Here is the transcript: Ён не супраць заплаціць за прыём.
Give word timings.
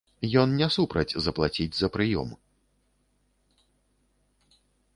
Ён 0.43 0.53
не 0.61 0.67
супраць 0.75 1.17
заплаціць 1.25 1.67
за 1.81 1.87
прыём. 1.97 2.29